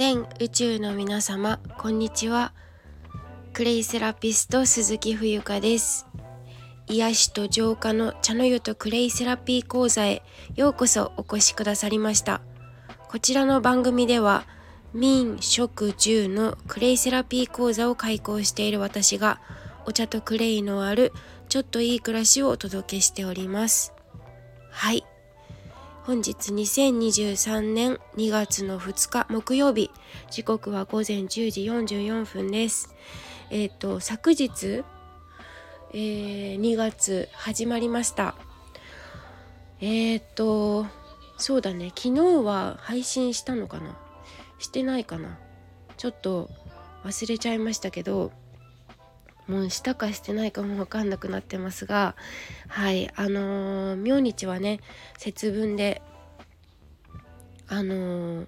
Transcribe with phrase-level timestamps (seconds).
[0.00, 2.54] 全宇宙の皆様こんにちは。
[3.52, 6.06] クレイセラピスト鈴木冬香です。
[6.86, 10.22] 癒しと浄化の茶の湯とクレイセラピー講座へ
[10.56, 12.40] ようこそお越しくださりました。
[13.10, 14.46] こちらの番組では
[14.94, 19.38] 民食住のクレイセラピー講座を開講している私が
[19.84, 21.12] お茶とクレイのある
[21.50, 23.92] ちょっといい暮らしをお届けしております。
[24.70, 25.04] はい。
[26.06, 29.90] 本日2023年2月の2日木曜日。
[30.30, 32.94] 時刻は午前10時44分です。
[33.50, 34.82] えっ、ー、と昨日、
[35.92, 38.34] えー、2月始まりました。
[39.80, 40.86] えっ、ー、と
[41.36, 41.92] そうだね。
[41.94, 43.94] 昨日は配信したのかな？
[44.58, 45.38] してないかな？
[45.98, 46.48] ちょっと
[47.04, 48.32] 忘れちゃいましたけど
[49.50, 52.14] もうしたかしてないかも分かんなくなってますが
[52.68, 54.78] はいあのー、明日はね
[55.18, 56.00] 節分で
[57.66, 58.46] あのー、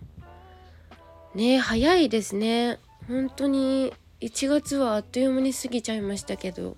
[1.34, 2.78] ね早いですね。
[3.08, 6.76] 本当に1月はあっという間に過ぎちゃいましたけど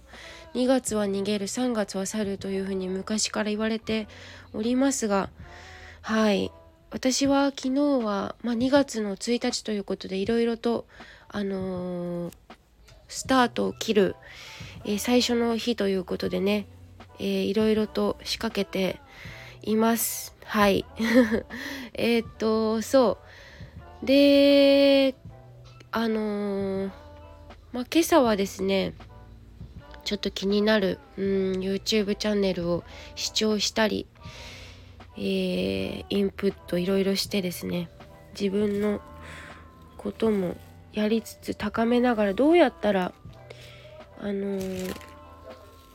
[0.55, 4.09] 2月は逃げる3月は去るというふうに昔から言われて
[4.55, 5.29] おりますが
[6.01, 6.51] はい
[6.91, 10.87] 私は昨日は、まあ、2月の1日ということでいろいろと
[11.29, 12.33] あのー
[13.15, 14.17] スタートを切る、
[14.85, 16.67] えー、最初の日ということでね、
[17.21, 19.01] えー、いろいろと仕掛けて
[19.63, 20.35] います。
[20.45, 20.85] はい。
[21.95, 23.19] えっと、そ
[24.03, 24.07] う。
[24.07, 25.15] で、
[25.93, 26.91] あのー、
[27.71, 28.95] まあ、今朝はですね、
[30.05, 31.25] ちょっと気になる、うん、
[31.61, 32.83] YouTube チャンネルを
[33.15, 34.09] 視聴したり、
[35.17, 37.89] えー、インプットいろいろしてですね、
[38.39, 39.01] 自分の
[39.99, 40.57] ことも
[40.95, 43.13] やりつつ高めながらどうやったら
[44.21, 44.95] あのー、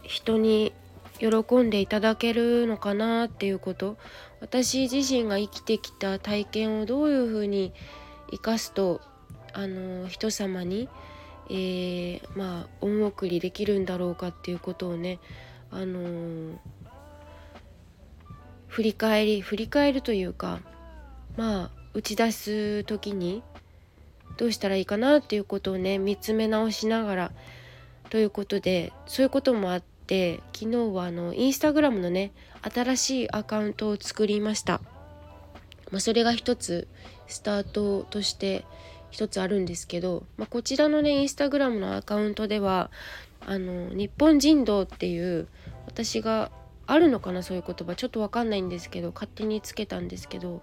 [0.03, 0.73] 人に
[1.17, 3.97] 喜んでいただけるのかなっていうこと。
[4.41, 7.73] 私自身が生きてきた体験をどういうふうに
[8.31, 9.01] 生かすと
[9.53, 10.87] あのー、人様に、
[11.49, 15.19] えー、まあ恩送りできるんだろうかっていうことをね
[15.71, 16.57] あのー、
[18.67, 20.59] 振り返り振り返るというか
[21.35, 23.43] まあ打ち出す時に
[24.39, 27.31] どうしたらいいかなっていうことをね見つめ直しながら
[28.09, 34.79] ということでそういうこともあって昨日はあのインスタグラムのね新しいアカウントを作りました、
[35.91, 36.87] まあ、それが一つ
[37.27, 38.63] スタートとして
[39.11, 42.91] 一つあるんですけど、まあ、こちらのねインスタグラムのアカウントでは
[43.45, 45.49] あの日本人道っていう
[45.85, 46.49] 私が
[46.87, 47.95] あるのかなそういう言葉。
[47.95, 50.61] ちょっと分かんないんですけど勝手につけたんですけど、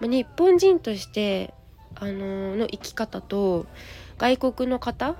[0.00, 1.52] まあ、日本人として
[1.94, 3.66] あのの生き方と
[4.18, 5.16] 外国の方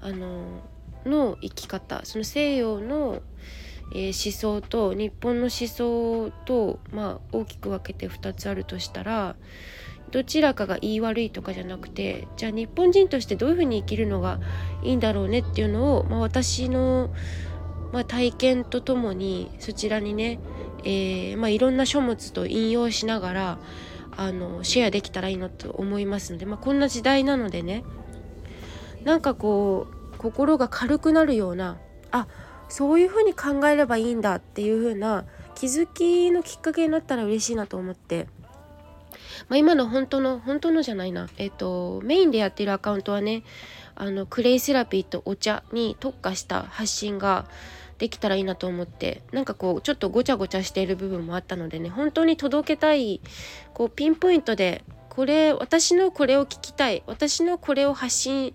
[0.00, 0.62] あの
[1.04, 3.22] の生き方その西洋の、
[3.94, 9.36] えー、思想と日本の思想と、まあ、大きく分けて2つあるとしたら
[10.10, 14.40] どちらかが言い悪いとかじゃなくてじゃあ日本人としてどういうふうに生きるのが
[14.82, 17.10] いいんだろうねっていうのを、まあ、私の、
[17.92, 20.40] まあ、体験とともにそちらにね、
[20.84, 23.58] えーまあ、いろんな書物と引用しながら
[24.16, 27.84] あのシェアできたらいいなと思いますので、まあ、こんな時代なのでね
[29.04, 31.78] なんかこう心が軽くなるような
[32.10, 32.26] あ
[32.68, 38.28] そういうふうに考えればいいんだっていう風な気づきのきっかけになったら嬉しいなと思って、
[39.48, 43.42] まあ、今の本当の本当のじゃないなえっ、とメインでやってるアカウントはね
[43.94, 47.46] あのクレイセラピーとお茶に特化した発信が
[48.00, 53.20] できたらいいなと思ってなんかこうちょっとごちゃごちゃしている部分もあったのでね本当に届けたい
[53.74, 58.54] こうピンポイントでこれ私のこれを聞きたい私のこれを発信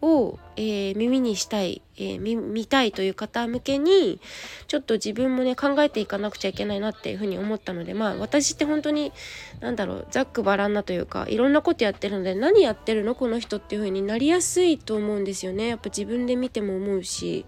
[0.00, 4.20] を、えー、耳にしたい、えー、見たいという方向けに
[4.68, 9.12] ちょっと自分もね考えていかなくちゃいけないなっていうふうに思ったのでまあ私って本当に
[9.58, 15.66] 何だろうざっくばらんなというかいろんなことやってるので何やってるのこの人っていうふうになりやすいと思うんですよね。
[15.66, 17.44] やっぱ自分で見ても思うし。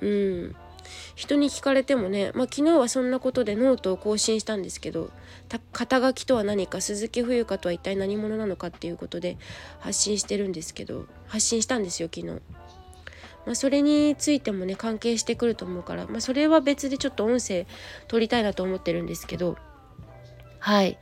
[0.00, 0.56] うん。
[1.14, 5.10] 人に聞かれてもね、まあ、昨日はそんなことでノートを更新したんですけど
[5.72, 9.36] 肩書きとは何か鈴木冬香とは一体何者なのかっていうことで
[9.80, 12.40] 発信してるんですけど発信したんですよ昨日。
[13.46, 17.66] まあ、それについてもね関係してくると思うから、まあ、それは別でちょっと音声
[18.08, 19.58] 取りたいなと思ってるんですけど
[20.58, 20.98] はい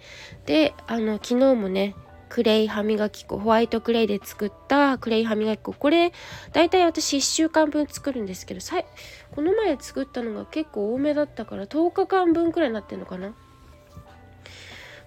[0.46, 1.94] であの昨日もね
[2.32, 6.14] クレイ歯磨き粉ホワイトクレイで作ったクレイ歯磨き粉これ
[6.54, 8.86] 大体私1週間分作るんですけどさい
[9.32, 13.34] この前作ったのが結構多めだったから10日間分くらいになってんのかな。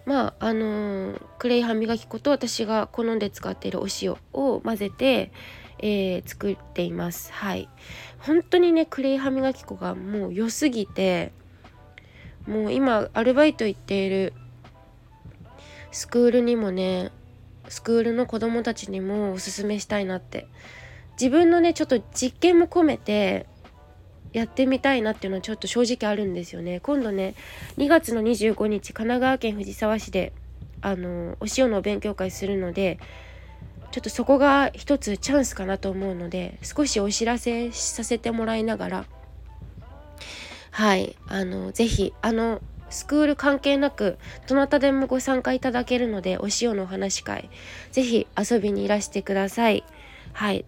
[0.06, 5.32] まああのー、クレイ歯磨き粉と私が好んで使っているお塩を混ぜて、
[5.80, 7.34] えー、作っています。
[7.34, 7.68] はい。
[8.20, 11.32] 本当にねクレイ歯磨き粉がもう良すぎて
[12.46, 14.34] もう今アルバイト行っている
[15.96, 17.12] スクールにもね
[17.70, 20.48] スクールの子どもたちにもおすすめしたいなって。
[21.20, 23.46] 自分のねちょっと実験も込めて
[24.34, 26.82] やってみたいなっていうのはちょっと正直あるんですよね。
[26.82, 27.36] 今度ね
[27.78, 30.34] 2月の25日神奈川県藤沢市で
[30.82, 33.00] あのお塩のお勉強会するので
[33.92, 39.06] ちょっとそこが一つチャンスかなと思うので少しお知らせさせてもらいながら
[40.72, 44.18] はいあの是非あのスクール関係なく
[44.48, 47.50] どなたでもご参加いただけるのでお塩のお話会
[47.92, 49.84] 是非遊びにいらしてください。
[50.34, 50.66] はい。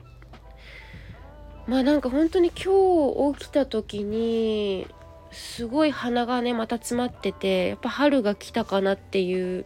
[1.67, 4.87] まあなんか本当に今日起きた時に
[5.31, 9.65] すごい鼻がねまた詰まっててやっぱ春が来たかなっていう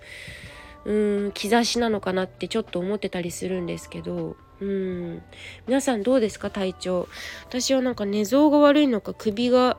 [0.86, 0.94] う
[1.27, 5.21] ん兆しなのかなってちょっと思ってたりするんですけどうん。
[5.68, 7.07] 皆さんどうですか体調？
[7.47, 9.77] 私はなんか寝相が悪いのか首が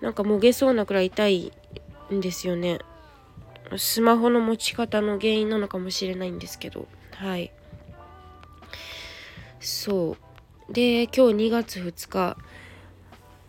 [0.00, 1.52] なんかもげそうなくらい痛い
[2.12, 2.78] んですよね。
[3.76, 6.86] スマホの持ち方の原因なのかもしれないんですけど。
[7.12, 7.52] はい。
[9.60, 10.16] そ
[10.68, 10.72] う。
[10.72, 12.36] で今日2月2日。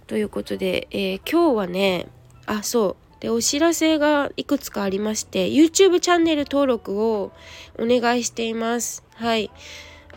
[0.07, 2.07] ということで、えー、今日はね
[2.45, 3.21] あそう。
[3.21, 7.31] でお知らせがいくつかありまして YouTube チャンネル登録を
[7.77, 9.03] お願いしています。
[9.15, 9.51] はい。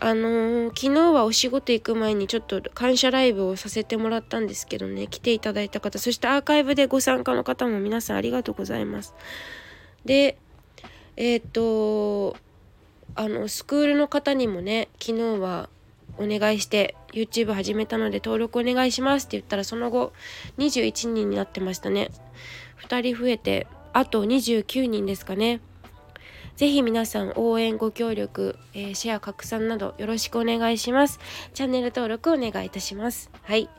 [0.03, 5.05] あのー、昨日はお仕事行く前にちょっと感謝ライブをさせてもらったんですけどね。
[5.05, 5.99] 来ていただいた方。
[5.99, 9.13] そしてアーカイブでご参加の方も皆さんありがとうございます。
[10.03, 10.39] で
[11.17, 12.35] えっ、と
[13.13, 15.69] あのスクールの方にもね昨日は
[16.17, 20.13] お願いして YouTube 始めたので登録お願いしますって言ったらその後
[20.57, 22.09] 21人になってましたね。
[22.87, 25.61] 2人増えてあと29人ですかね。
[26.55, 31.19] ぜひ皆さん応援ご協力、えー、シェア拡散などよろしくお願いします。
[31.53, 33.29] チャンネル登録お願いいたします。
[33.43, 33.69] はい。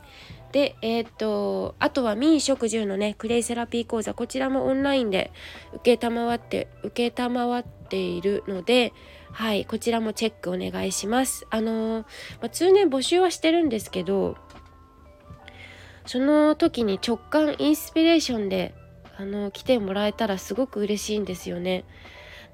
[0.52, 5.32] でえー、っとあとは民食住のねクレイセラピー講座こちらもオンラインで
[5.72, 8.92] 受けたまわって受けたまわっているので
[9.32, 11.46] はいこちらもチェックお願いします。
[11.50, 14.36] あのー、まあ、通年募集はしてるんですけど
[16.06, 18.74] その時に直感インスピレーションで
[19.16, 21.84] あの来てもらえたらすごく嬉しいんですよね。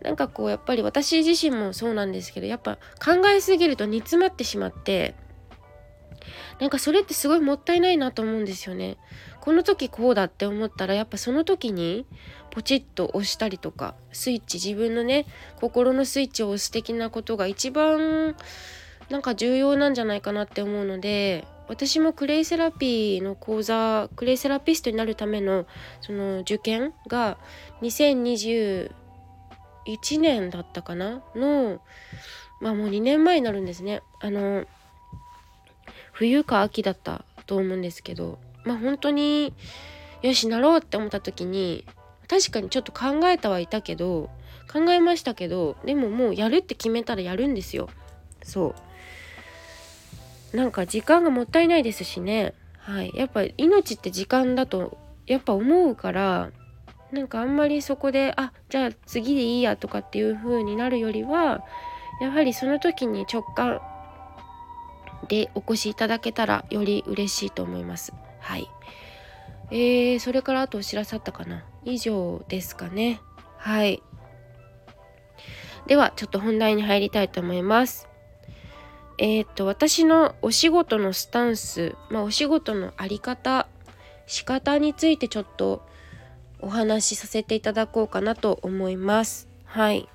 [0.03, 5.15] なんかこうやっぱり私自身もそうなんですけどやっぱ考えすぎると煮詰まってしまって
[6.61, 8.97] なんかそれってすごいもったいないなと思うんですよね。
[9.41, 12.05] この時こうだって思ったらやっぱその時に
[12.51, 15.27] ポチッと押したりとかスイッチ自分のね
[15.61, 18.37] 心のスイッチを押す的なことが一番
[19.09, 25.67] なんか重要なんじゃないかなって思うので私もクレイセラピーの講座クレイセラピストになるための
[26.01, 27.39] その受験が
[27.83, 28.91] 2020
[29.89, 31.23] 1年だったかな？
[31.35, 31.81] の
[32.61, 34.03] まあもう2年前になるんですね。
[34.21, 34.67] あの
[36.13, 39.55] 冬か秋だったと思うんですけどまあ本当に
[40.23, 41.85] よしなろうって思った時に
[42.29, 44.31] 確かにちょっと考えたはいたけど
[44.71, 47.89] 考えましたけどでももうやるって決めたらやるんですよ。
[48.43, 48.75] そ
[50.53, 50.57] う。
[50.57, 52.55] なんか時間がもったいないですしね。
[52.79, 53.13] はい。
[53.15, 56.51] やっぱ命って時間だとやっぱ思うから
[57.13, 61.65] なんかあんまりそこであじゃあ次でいいやとかっていう風になるよりは
[62.21, 63.81] やはりその時に直感
[65.29, 68.13] でお越しいただけたらより嬉しいと思います。
[68.41, 68.69] はい。
[69.71, 71.65] えー、それからあとお知らせあったかな。
[71.85, 73.21] 以上ですかね。
[73.57, 74.03] はい。
[75.87, 78.09] ではちょっと本題に入りたいと思います。
[79.19, 83.67] えっ、と私のお仕事のスタンスまあお仕事のあり方
[84.27, 85.83] 仕方についてちょっと
[86.61, 89.49] お話しさせていただこうかなと思います。
[89.65, 90.09] はい。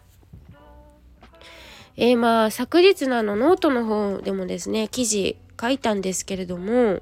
[1.95, 7.01] えー、まあ昨日のあのノートの方でもですね記事書いたんですけれども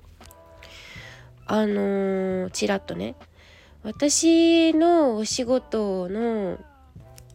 [1.45, 3.15] あのー、ちらっとね
[3.83, 6.59] 私のお仕事の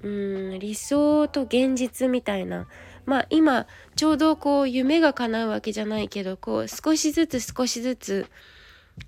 [0.02, 2.68] うん理想と現実みたいな
[3.06, 8.26] まあ今ちょうどこう夢が叶うわけじゃないけどこう少しずつ少しずつ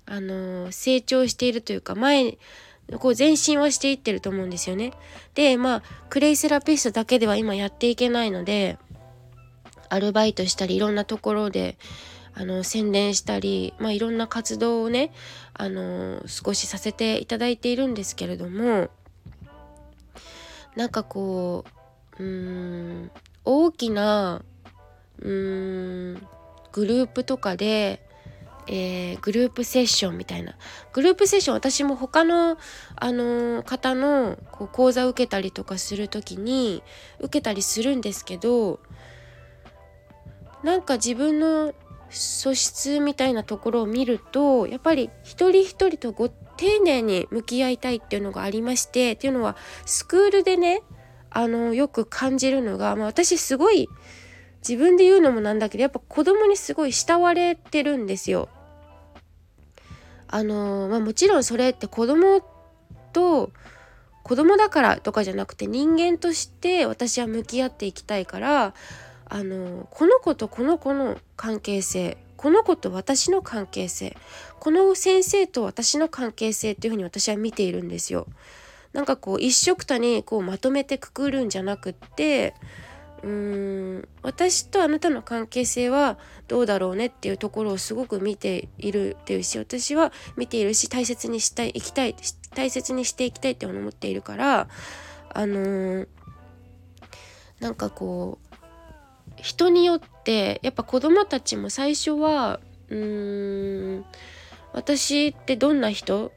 [0.07, 2.37] あのー、成長しているというか前
[2.97, 4.93] こう前進はしていってると思うんですよね。
[5.35, 8.77] でまあクレイセラピストだけでは今やっていけないので
[9.89, 11.77] アルバイトしたりいろんなところで
[12.33, 15.11] あの宣伝したり、まあ、いろんな活動をね
[15.53, 18.89] あの少しさせていただいているんですけれども
[20.75, 21.65] なんかこ
[22.17, 23.11] ううん
[23.43, 24.41] 大きな
[25.19, 26.27] うーん
[26.71, 28.07] グループとかで
[28.71, 30.53] えー、グループセッションみたいな
[30.93, 32.57] グループセッション私も他の、
[32.95, 36.83] あのー、方のこう講座を受けたりとかする時に
[37.19, 38.79] 受けたりするんですけど
[40.63, 41.73] なんか自分の
[42.11, 49.55] 素質みたいなところを見るとやっぱり一人一人とご丁寧に向き合いたいっていうのがありましてっていうのは
[49.87, 50.83] スクールでね
[51.31, 53.89] あのよく感じるのが、まあ、私すごい
[54.67, 58.49] 自分で言うのもなんだけどやっぱ子供にすごい慕われてるんですよ。
[60.31, 62.43] あのまあ、もちろんそれって子供
[63.13, 63.51] と
[64.23, 68.75] 子供だからとかじゃなくて人間として私は向き合っていきたいから
[69.27, 74.15] あのこの子とこの子の関係性この子と私の関係性
[74.59, 78.27] この先生と私の関係性っていうふうに私は見ているんですよ。
[78.93, 82.55] なんかこう一緒くたにこうまとめてくくるんじゃなくって
[83.23, 84.07] うーん。
[84.21, 92.15] 私とあなたの関係性はどうだろうねっていうところをすごく見ているっていうし私は見ているし大切にしたいいきたい
[92.53, 94.67] 大切にしていきたいって思っているから
[95.33, 96.07] あのー、
[97.59, 98.55] なんかこう
[99.37, 102.59] 人によってやっぱ子供たちも最初は
[102.89, 104.05] うーん
[104.73, 106.31] 私ってどんな人？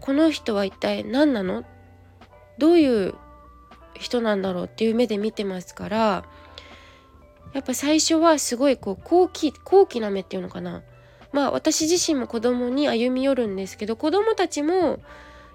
[0.00, 1.64] この人は一体何なの？
[2.58, 3.14] どういう
[3.98, 6.24] 人なんだろうっていう目で見てますから
[7.52, 10.82] やっぱ最初はすごいこう高貴高貴な目っていうのかな
[11.32, 15.00] まあ私自身も子供に歩み寄るんですけど子供たちも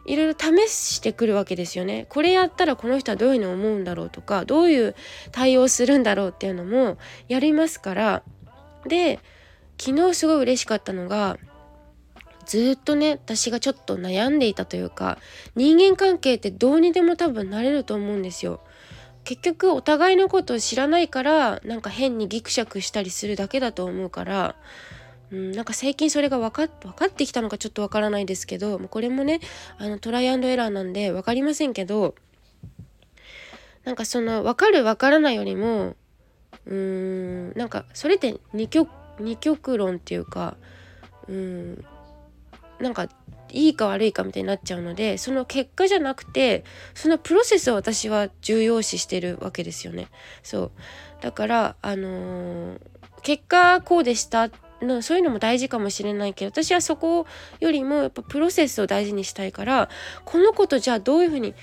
[0.06, 2.08] いろいろ試してくるわけですよね。
[2.10, 4.96] これやったらこの人はどういうふうに思うんだろうとかどういう
[5.32, 6.98] 対応するんだろうっていうのも
[7.30, 8.24] やりますから
[8.86, 9.20] で
[9.80, 11.38] 昨日すごい嬉しかったのが
[12.46, 15.18] ずっとね私がちょっと悩んでいたというか
[15.56, 18.62] 人間関係ってどうにでも多分なれると思うんですよ。
[19.24, 24.56] 結局お互いのことを知らないからなんか変にギクシャクしたりするだけだと思うから
[25.34, 29.40] うん、なんか最近それが分か分かってきたのかちょっと分からないですけどこれもね
[29.80, 32.14] あのトライアンドエラーなんで分かりませんけど
[33.84, 35.96] なんかその分かる分からないよりも
[36.68, 40.56] うーんなんかそれって二極二極論っていうか
[41.28, 41.86] うん
[42.84, 43.08] なんか
[43.52, 46.64] いいか悪いかみたいになっちゃうのでその結果じゃなくて
[46.94, 50.08] そのプロセスを私は重要視してるわけですよね。
[50.42, 50.72] そう
[51.22, 52.80] だからあのー、
[53.22, 54.50] 結果こうでした
[54.82, 57.26] のそういうのも大事かもしれないけど私はそこ
[57.60, 59.90] よりもやっぱプロセスを大事にしたいから
[60.26, 61.54] この子とじゃあどういうふうに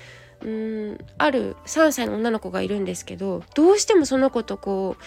[0.43, 4.97] うんある3歳の女の子がいるんですけどどうしてもその子とこ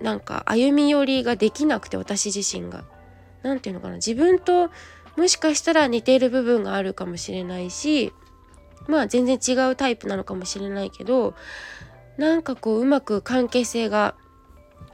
[0.00, 2.84] うなんか歩み寄りができなくて私自身が。
[3.42, 4.70] 何て言うのかな自分と
[5.16, 8.12] もしかしたら似ている部分があるかもしれないし
[8.86, 11.34] まあ全然違うタイプなのかもしれないけど
[12.16, 14.14] なんかこううまく関係性が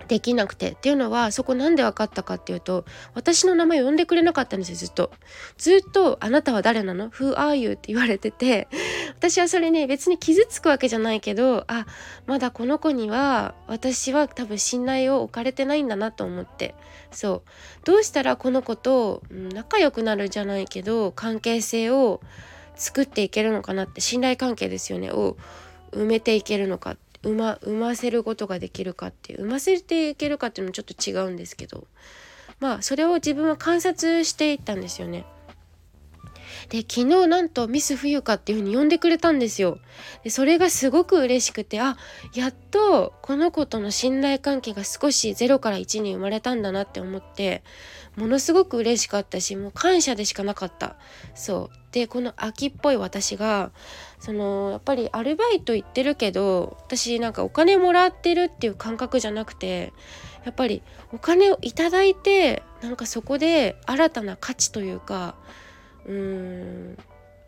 [0.08, 0.72] できなくて。
[0.72, 2.84] っていうのはそこなんで分かったかっていうと
[3.14, 5.10] 私の名前呼んでくれなかったんですよずっと。
[5.56, 8.68] ずっと「あなたは誰なの ?Who are you?」って言われてて
[9.16, 11.86] 私はそれね別に傷つくわけじゃないけどあ
[12.26, 16.74] まだこの子には私は多分信頼を置かれてないんだなと思って。
[17.10, 17.50] そう。
[17.84, 22.20] どうしたらこの子と、仲良くなるじゃないけど関係性を
[22.74, 25.10] 作っていけるのかなって信頼関係ですよね。
[25.10, 25.36] を
[25.92, 31.86] 埋めていけるのかっ産ま産ませることができるかっていう産ませていけるかっていうのもちょっと違うんですけど
[32.60, 35.24] まあそれを自分は観察していったんですよね。
[36.68, 39.78] で昨日なんとミス冬香っていう風に呼んでくれたんですよ。
[40.22, 41.96] でそれがすごく嬉しくてあ
[42.34, 47.62] やっとこの子との信頼関係が少し0から1に生まれたんだなって思って
[48.16, 50.96] ものすごく嬉しかったしもう感謝でしかなかった
[51.34, 53.70] そうでこの秋っぽい私が
[54.22, 59.92] そのやっぱりアルバイト行ってるけど私なんかお金もらってるっていう感覚じゃなくて
[60.44, 60.80] やっぱり
[61.12, 65.34] お金をいただいてなんかそこで新たな価値というか
[66.06, 66.14] うー
[66.92, 66.98] ん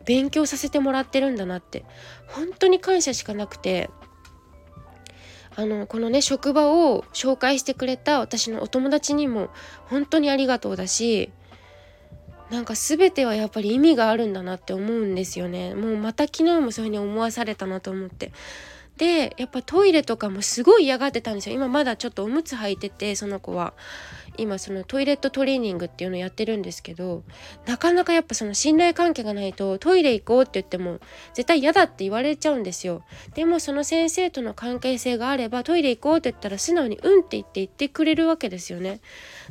[0.03, 1.85] 勉強させてもらってるんだなって
[2.27, 3.89] 本当に感謝しかなくて
[5.55, 9.47] あのこのね職場を紹介してくれた私のお友達にも
[9.85, 11.31] 本当にありがとうだし
[12.49, 15.73] なんか全てはやっぱり意味があるんだなって思うんですよね。
[15.73, 18.31] もうまた昨日もそういうふうに思わされたなと思って。
[18.97, 21.55] でやっぱトイレとかもすごい嫌がってたんですよ。
[21.55, 23.73] 今まだちょっとおむつ履いててその子は。
[24.37, 27.23] 今そのトイレットトレーニングっていうのをやってるんですけど
[27.65, 30.99] なかなかやっぱその信頼関係がないとトイレ行こうって言っても
[31.33, 33.03] 絶対嫌だって言われちゃうんですよ。
[33.33, 38.99] でもその先生との関係性があればトイレ行こうって言ったら素直にうんって言って言ってくれるわけですよね。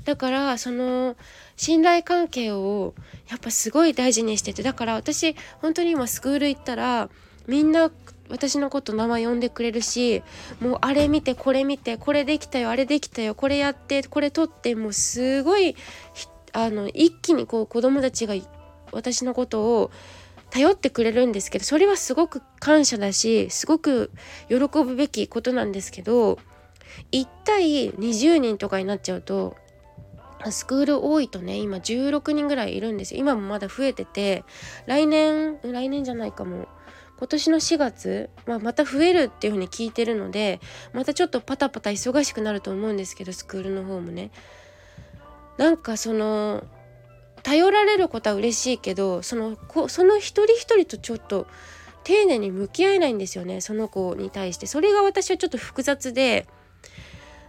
[0.04, 1.16] だからその
[1.56, 2.94] 信頼関係を
[3.30, 7.08] やっぱすごい大事にしててだから私本当に今スクール行ったら
[7.46, 7.90] みんな
[8.28, 10.22] 私のこと名前呼んでくれるし
[10.60, 15.76] もうあれ見てこれ見てこれできたよあれできたよこれやってこれ撮ってもうすごい
[16.52, 18.34] あの一気にこう子供たちが
[18.92, 19.90] 私のことを
[20.50, 24.12] 頼ってくれるんですけどそれはすごく感謝だしすごく
[24.48, 26.38] 喜ぶべきことなんですけど
[27.12, 29.56] 1対20人とかになっちゃうと
[30.50, 33.20] スクール多いとね今16人ぐらいいるんですよ。
[33.20, 34.44] 今もまだ増えてて
[34.86, 36.68] 来年来年じゃないかも。
[37.18, 40.60] 今年の4月、まあ、また増えるっていうふうに聞いてるので
[40.92, 44.30] またちょっとパタパタ忙しくなると思うんですけどスクールの方もね。
[45.56, 46.64] なんかその
[47.44, 51.46] 頼られることは嬉しいけどその子その一人一人とちょっと
[52.02, 54.66] 丁寧に向き合えないんですよねその子に対して。
[54.66, 56.46] それが私はちょっと複雑で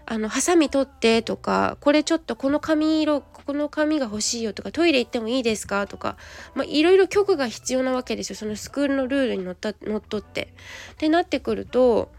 [0.08, 6.18] あのハサミ取ってとかこれちょっとこの髪色この髪が欲しいよとかトイレ行ってもいいですかとか
[6.54, 10.54] まあいろいろ許可が必要なわけですよそのスクールのルールにのったのっとって。
[10.94, 12.12] ってなってくると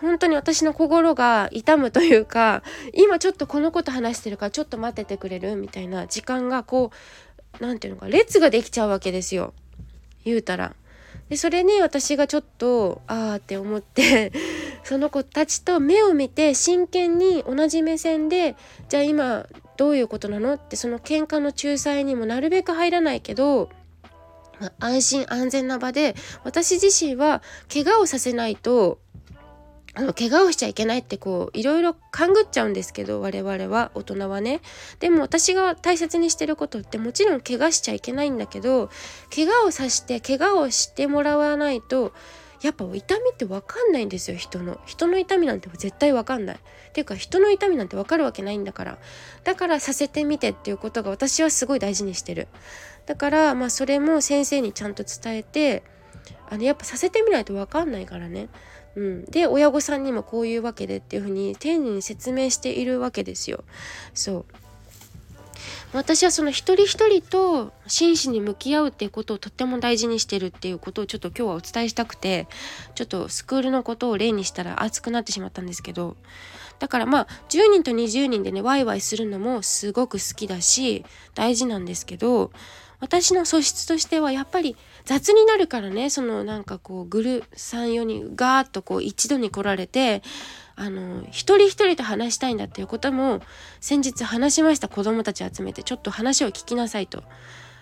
[0.00, 2.62] 本当に私の心が痛むというか
[2.92, 6.90] 今ちょっとこのこと話してるからちょっと待っててくれるみたいな時間がこ
[7.60, 9.54] う何て言うのか列ができちゃうわけですよ
[10.24, 10.74] 言うたら。
[11.28, 14.32] でそれに私がちょっとああって思って
[14.84, 18.56] その子たちと目を見て真剣に同じ目線で
[18.88, 23.70] じゃあ今どういうことなのってその喧嘩の仲裁にもなるべく入らないけど、
[24.60, 26.14] まあ、安心安全な場で
[26.44, 28.98] 私自身は怪我をさせないと
[29.96, 34.60] あの怪我をしちゃいけないってこういろいろ勘ぐっちゃうんですけど我々は大人はね。
[34.98, 38.90] でも私が大切にしてることってもちろん怪我しちゃいけないんだけど
[39.34, 42.12] 怪我をさして怪我をしてもらわないと
[42.60, 44.80] やっぱ痛みって分かんないんですよ人の。
[44.86, 46.56] 人の痛みなんて絶対分かんない。
[46.56, 46.58] っ
[46.92, 48.98] ていうか人の痛みなんて分かるわけないんだから。
[49.44, 52.48] だからさせてみてっていうことが私はすごい大事にしてる。
[53.06, 55.82] だからまあそれも先生にちゃんと伝えて
[56.48, 58.48] あのやっぱさせてみないと分かんないからね。
[58.96, 63.64] うん、で親御さんにもこういうわけでっていうふうに丁寧に説明しているわけですよ。
[64.12, 64.44] そう。
[65.92, 72.48] 私はその一人一人と真摯に向き合うっていうことをとっても大事にしてるっていうことをちょっと今日はお伝えしたくて
[72.96, 76.16] ちょっとスクールのことを例にしたら熱くなってしまったんですけど。
[76.80, 82.50] だからまあ10人と20人でねワイワイするのもすごく好きだし大事なんですけど
[83.04, 90.22] 私の素質としてはやっぱり雑になるからねそのなんかこうグル34人ガーッとこう一度に来られて
[90.74, 93.42] あの一人一人と話したいんだっていうことも
[93.80, 97.22] 先日話しました子供たち集めてちょっと話を聞きなさいと。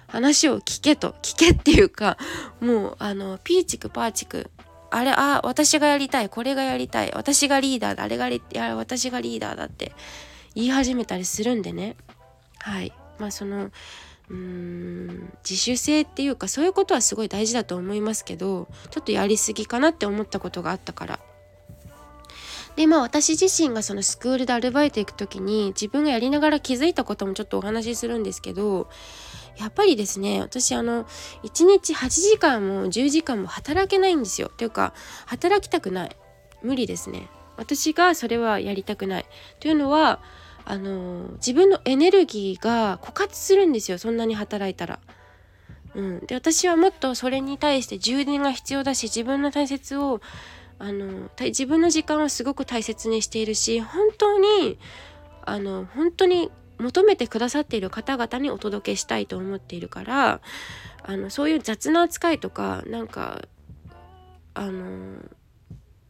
[0.09, 1.15] 話を聞けと。
[1.23, 2.19] 聞けっていうか
[2.61, 4.51] もうあのピーチクパーチク。
[4.91, 9.93] あれあ私がやりたいこれがやりたい私がリーダーだあれがリや私がリーダーだって
[10.55, 11.97] 言い始めたりするんでね。
[12.59, 12.93] はい。
[13.19, 13.71] まあその
[14.33, 21.21] うーん自主性っていうかそういうことはすごい大事だと思いますけどちょっとやりすぎかなって思ったことがあったから。
[22.75, 28.89] でまあ私自身がそのスクールでアルバイト行く時に自分がやりながら気づいたこともちょっとお話しするんですけど
[29.59, 31.05] やっぱりですね私あの
[31.43, 34.51] 1日8時間も10時間も働けないんですよ。
[34.57, 34.95] というか
[35.27, 36.17] 働きたくない。
[36.63, 37.29] 無理ですね。
[37.59, 39.27] 私がそれはやりたくない。
[39.61, 40.23] というのは
[40.65, 45.01] あの自分のエネルギーが枯渇するんですよそんなに働いたら。
[45.95, 50.23] うん、で私はもっとそれに対して充電が必要だし自分の大切を
[50.79, 54.79] あの自分の時間をすごく大切にしているし本当に
[55.45, 60.41] あの本当に求めてくださっている方々にお届けしたいと思っているから
[61.03, 63.43] あのそういう雑な扱いとかなんか
[64.55, 65.19] あの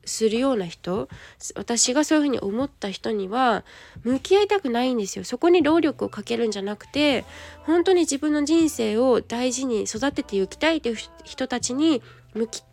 [0.04, 1.08] するような人
[1.54, 3.64] 私がそういうふうに思った人には
[4.02, 5.24] 向き合いたくないんですよ。
[5.24, 7.24] そこに労力をかけるんじゃなくて
[7.62, 12.02] 本当に自分の人生を大事に育てていきたいという人たちに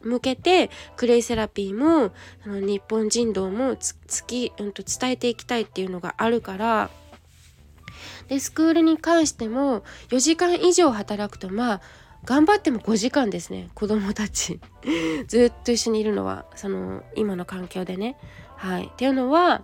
[0.02, 2.12] 向けてクレイセラピーも
[2.46, 6.90] あの日本人道もつき、うん、と伝えていきたいっていうのがあるから
[8.30, 11.82] でスクールに関しても4時間以上働くとまあ
[12.26, 14.60] 頑張っても5時間ですね子供たち
[15.28, 18.18] ずっと一緒にいるのはその今の環境でね。
[18.56, 19.62] はい、っていうのは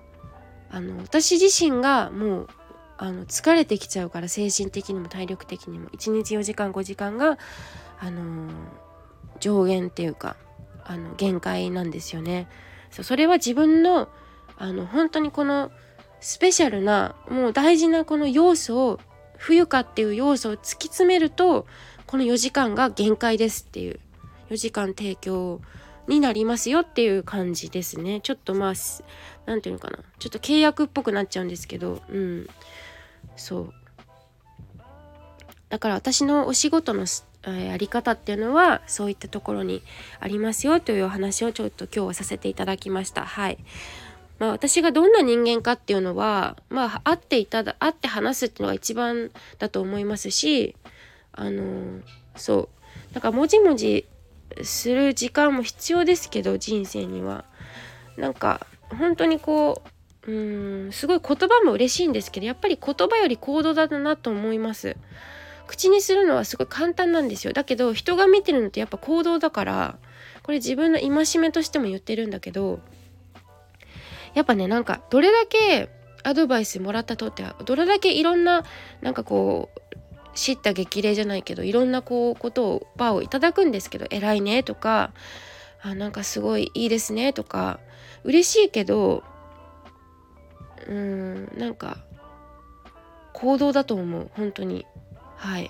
[0.69, 2.47] あの私自身がもう
[2.97, 7.37] あの疲れてきちゃうから精神的にも体力的にも1日4時間5時間が
[7.99, 8.49] あの
[9.41, 10.37] 上限っていうか
[10.85, 12.47] あの限界なんですよね。
[12.89, 14.07] そうそれは自分の
[14.57, 15.71] あの本当にこの
[16.21, 18.99] スペシャルなもう大事なこの要素を
[19.37, 21.67] 冬かっていう要素を突き詰めると
[22.07, 23.99] この4時間が限界ですっていう
[24.49, 25.61] 4時間提供
[26.07, 28.21] になりますよっていう感じですね。
[28.21, 28.73] ちょっとまあ
[29.45, 29.99] 何て言うのかな。
[30.19, 32.47] ちょっと契約っぽくなっちゃうんですけどうん。
[33.35, 33.73] そう。
[35.69, 37.05] だから私のお仕事の
[37.51, 39.81] やり方っていうのはそういったところに
[40.19, 43.25] ありますよというお話をちょっと今日はさせていただきました。
[43.25, 43.57] はい。
[44.37, 50.75] まあ、私がどんな人間かっていうのは、まあ、会っていただ会って話すっていうのが一番だと思いますし
[51.35, 52.01] あの
[52.35, 52.69] そ
[53.11, 53.13] う。
[53.13, 54.05] だからもじもじ
[54.63, 57.45] する時間も必要ですけど人生には。
[58.17, 59.81] なんか本当にこ
[60.27, 64.97] ううんすごい言葉も嬉しいんですけどやっぱり言葉より行動だなと思います。
[65.67, 67.53] 口にするのはすごい簡単なんですよ。
[67.53, 69.97] だけど人が見てるのってやっぱ行動だから
[70.43, 72.79] これ自分の戒めとしても言ってるんだけど
[74.33, 75.89] やっぱねなんかどれだけ
[76.23, 78.63] アドバイスもらったとってどれだけいろんな
[79.01, 79.79] なんかこう
[80.35, 85.11] 知った激励じゃないけどいろんなこうことをバーをいただくんですけど偉いねとか
[85.81, 87.79] あなんかすごいいいですねとか
[88.23, 89.23] 嬉しいけど
[90.87, 92.05] うーんなんか
[93.35, 94.31] 行動だと思う。
[94.33, 94.85] 本当に。
[95.35, 95.69] はい。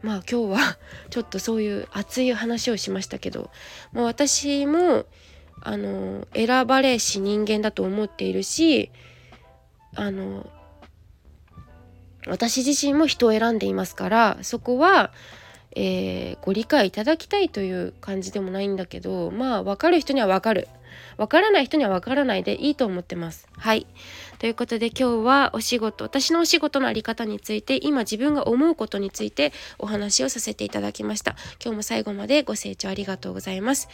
[0.00, 0.78] まあ今日は
[1.10, 3.50] ちょっとそういう熱い話をしましたけど、
[3.92, 5.04] まあ、私も
[5.60, 8.90] あの選ばれし人間だと思っているし
[9.94, 10.50] あの
[12.26, 15.12] 私自身も人を選んでいますからそこは、
[15.74, 20.68] えー、ご理解いただきたいという感じでもないんだけどまあ分かる人には分かる
[21.16, 23.48] 分からない人には分からないでいいと思ってます。
[23.56, 23.86] はい
[24.38, 31.36] ということで今日はお仕事私のお仕事の在り方について今自分が思うことについてお話をさせていただきました。
[31.62, 33.88] 今日も最後までご清聴ありがとうございます。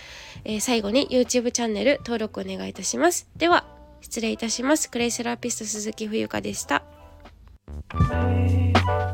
[0.45, 3.29] えー、最後に YouTube チャンネル登録お願いいたします。
[3.37, 3.65] では
[4.01, 4.91] 失礼いたします。
[4.91, 6.83] クレイセラピスト鈴木冬香でした。
[7.91, 9.08] Bye.